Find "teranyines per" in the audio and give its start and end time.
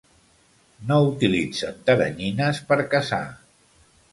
1.91-2.79